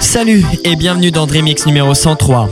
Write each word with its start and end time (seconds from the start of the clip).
Salut 0.00 0.44
et 0.64 0.74
bienvenue 0.74 1.10
dans 1.10 1.26
Dreamix 1.26 1.66
numéro 1.66 1.94
103. 1.94 2.48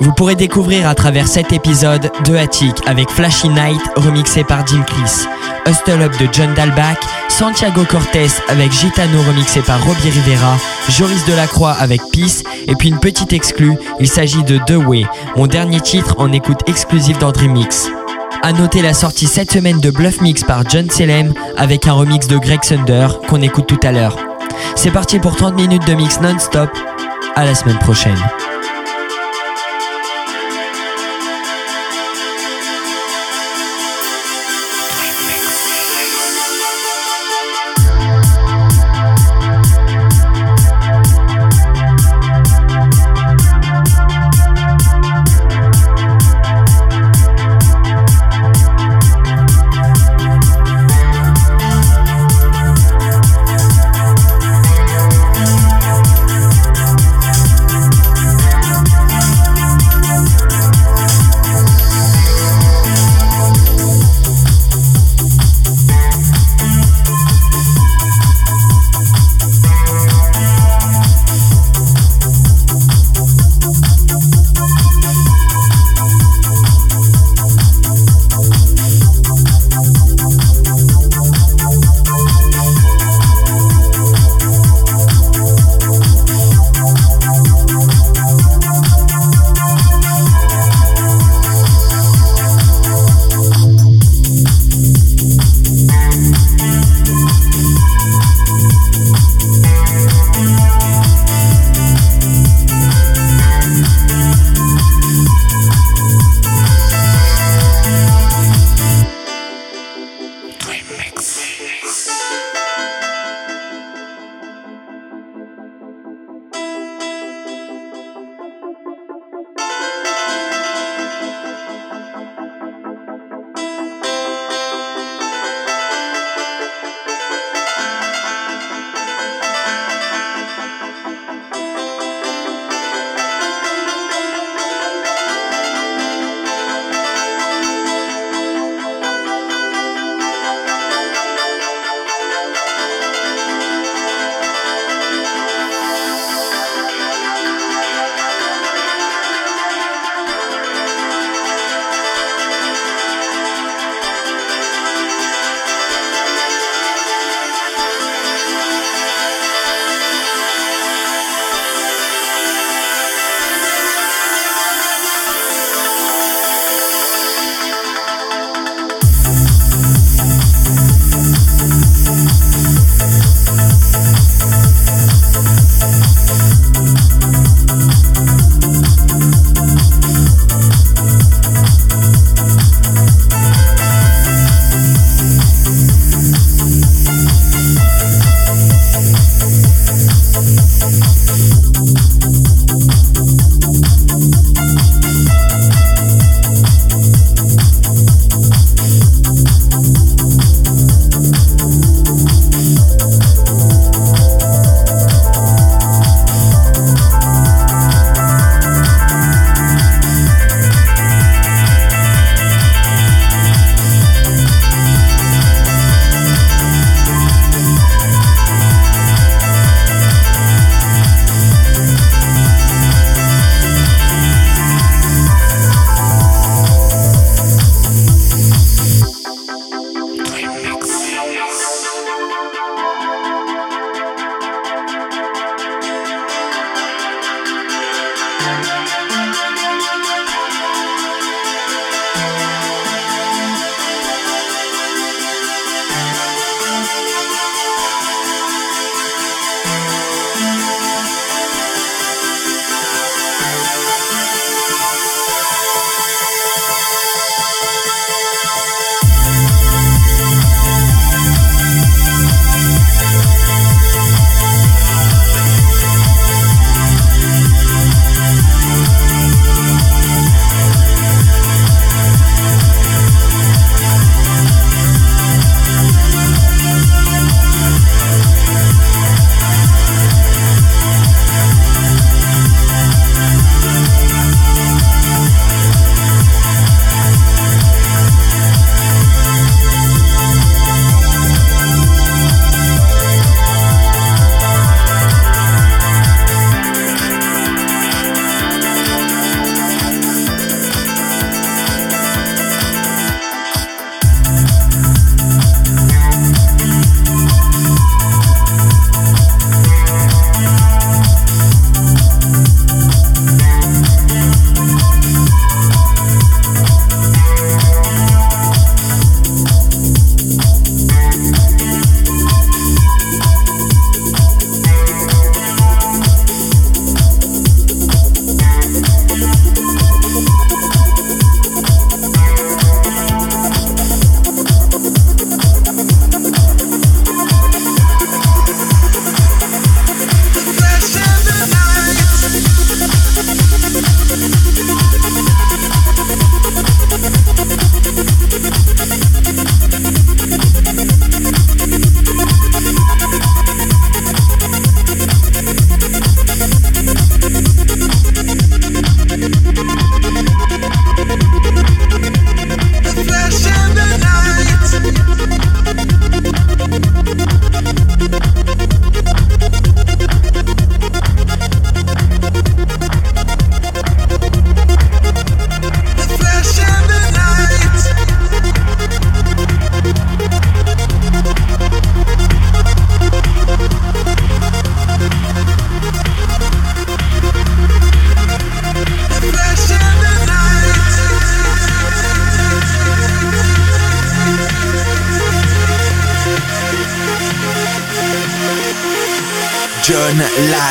Vous 0.00 0.12
pourrez 0.12 0.34
découvrir 0.34 0.88
à 0.88 0.94
travers 0.94 1.28
cet 1.28 1.52
épisode 1.52 2.10
The 2.24 2.30
Attic 2.30 2.74
avec 2.86 3.10
Flashy 3.10 3.48
Night 3.48 3.80
remixé 3.96 4.42
par 4.44 4.66
Jim 4.66 4.82
Chris, 4.86 5.26
Hustle 5.66 6.02
Up 6.02 6.12
de 6.18 6.28
John 6.32 6.54
Dalbach, 6.54 6.98
Santiago 7.28 7.84
Cortez 7.84 8.28
avec 8.48 8.72
Gitano 8.72 9.20
remixé 9.22 9.60
par 9.60 9.84
Robbie 9.84 10.10
Rivera, 10.10 10.56
Joris 10.88 11.24
Delacroix 11.26 11.72
avec 11.72 12.00
Peace 12.12 12.42
et 12.66 12.74
puis 12.74 12.88
une 12.88 13.00
petite 13.00 13.32
exclue, 13.32 13.76
il 14.00 14.08
s'agit 14.08 14.44
de 14.44 14.58
The 14.58 14.76
Way, 14.86 15.04
mon 15.36 15.46
dernier 15.46 15.80
titre 15.80 16.14
en 16.18 16.32
écoute 16.32 16.60
exclusive 16.66 17.18
dans 17.18 17.32
Dreamix. 17.32 17.90
A 18.42 18.52
noter 18.52 18.80
la 18.80 18.94
sortie 18.94 19.26
cette 19.26 19.50
semaine 19.50 19.80
de 19.80 19.90
Bluff 19.90 20.20
Mix 20.20 20.42
par 20.42 20.68
John 20.68 20.88
Selem 20.90 21.34
avec 21.56 21.86
un 21.86 21.92
remix 21.92 22.28
de 22.28 22.38
Greg 22.38 22.62
Sunder 22.64 23.08
qu'on 23.28 23.42
écoute 23.42 23.66
tout 23.66 23.80
à 23.82 23.92
l'heure. 23.92 24.35
C'est 24.74 24.90
parti 24.90 25.18
pour 25.18 25.36
30 25.36 25.56
minutes 25.56 25.86
de 25.86 25.94
mix 25.94 26.20
non-stop. 26.20 26.70
À 27.34 27.44
la 27.44 27.54
semaine 27.54 27.78
prochaine. 27.78 28.18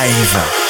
Live. 0.06 0.64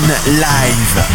Live. 0.00 1.11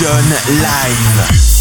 Go 0.00 0.08
about 0.08 1.51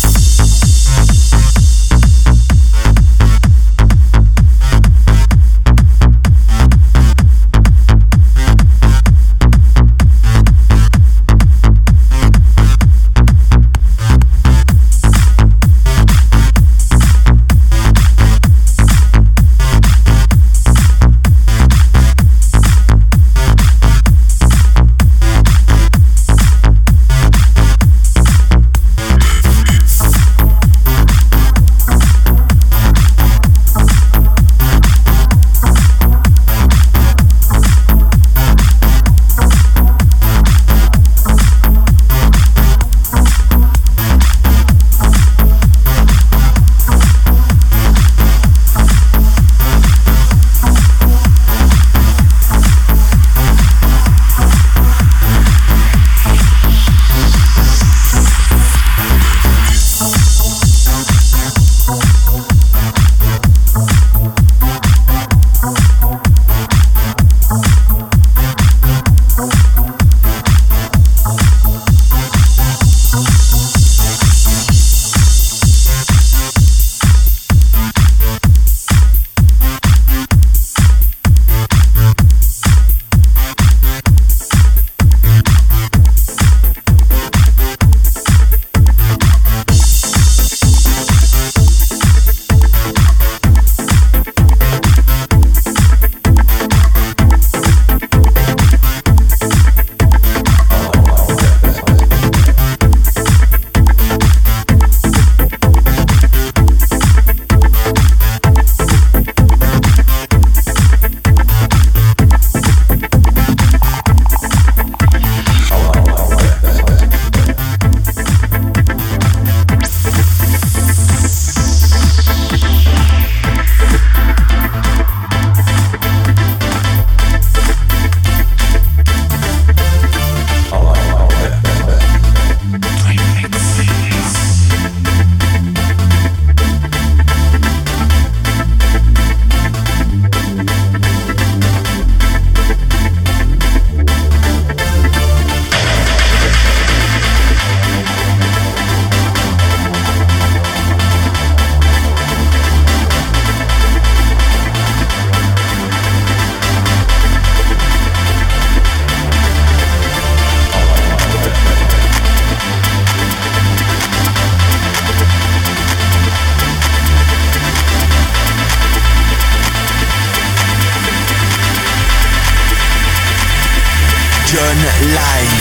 Life. 175.02 175.61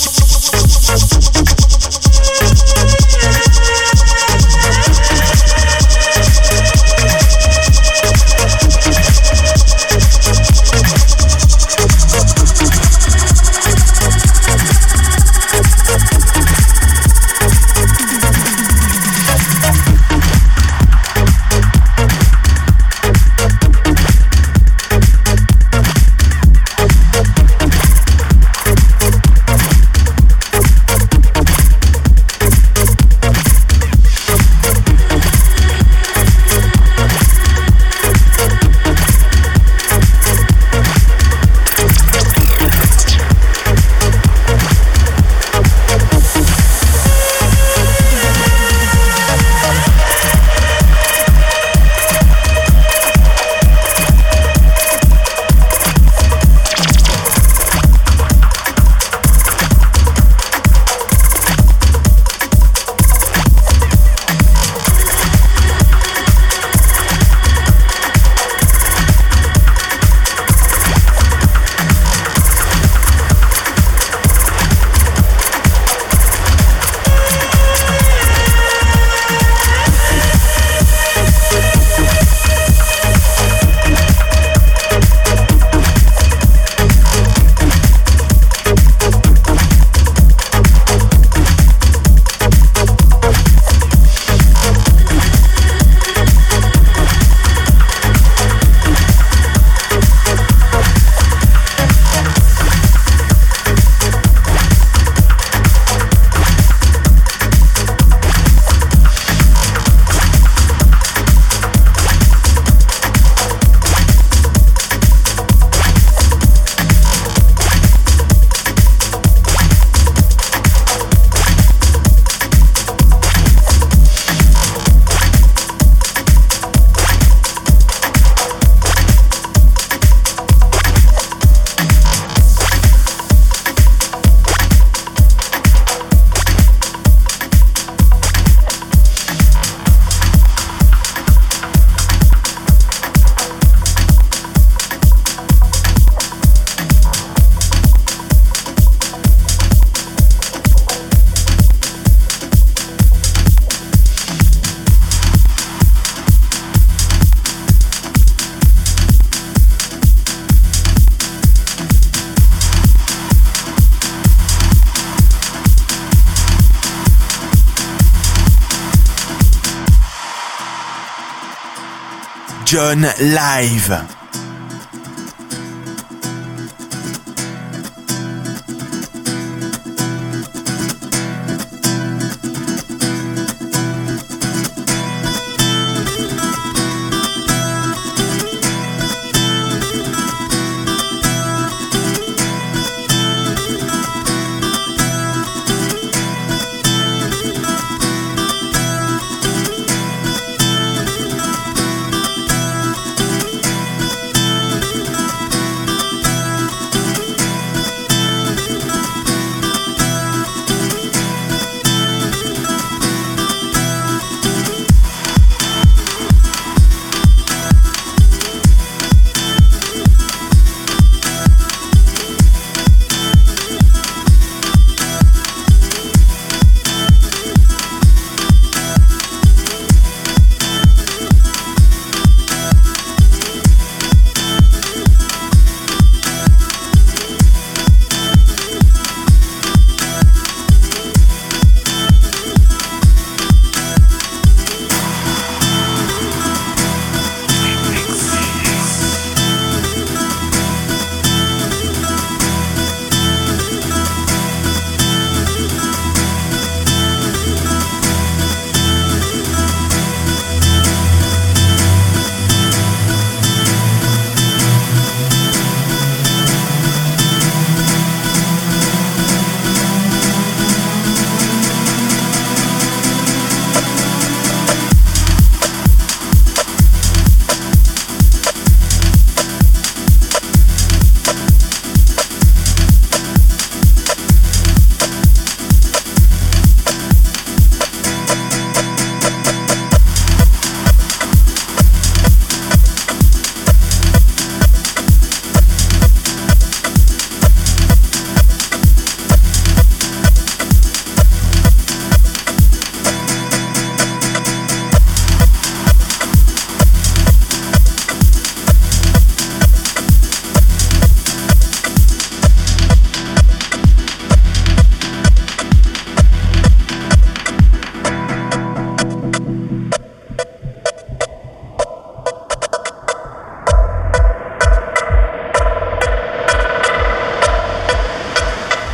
John 172.71 173.01
Live. 173.19 174.20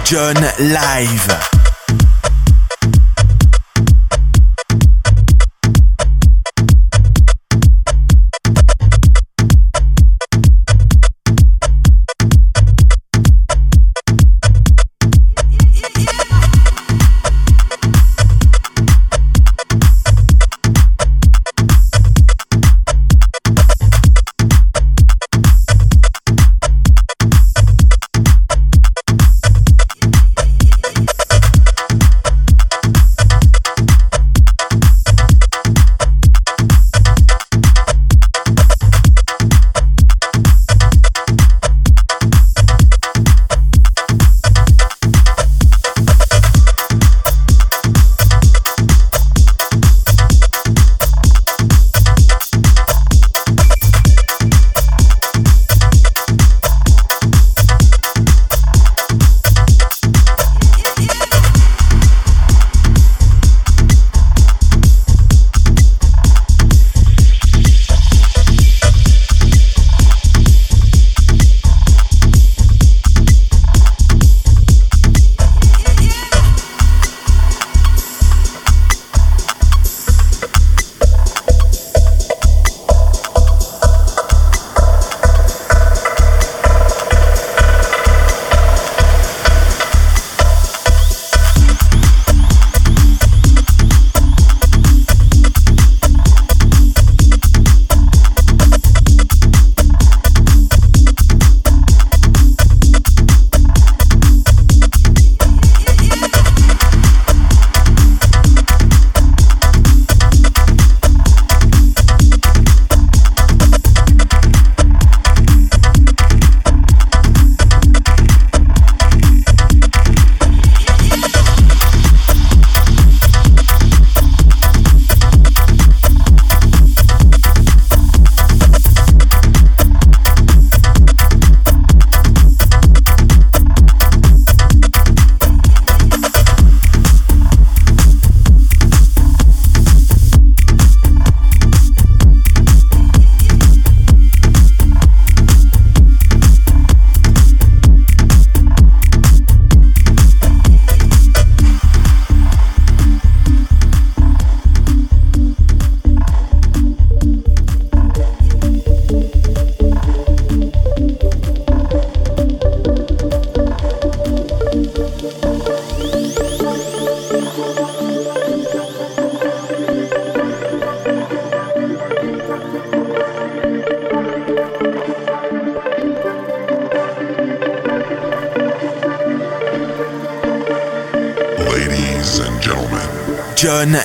John 0.10 0.36
Live. 0.58 1.47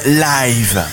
Live. 0.04 0.91